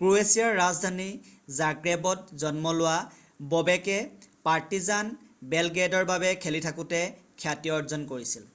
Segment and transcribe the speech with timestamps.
[0.00, 1.06] ক্ৰ'ৱেছিয়াৰ ৰাজধানী
[1.60, 2.92] জাগ্ৰেবত জন্ম লোৱা
[3.54, 3.96] ববেকে
[4.48, 5.10] পাৰ্টিজান
[5.54, 7.02] বেলগ্ৰেডৰ বাবে খেলি থাকোতে
[7.46, 8.46] খ্যাতি অৰ্জন কৰিছিল